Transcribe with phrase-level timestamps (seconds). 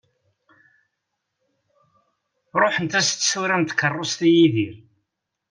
[2.61, 4.75] Ruḥent-as tsura n tkerrust i Yidir.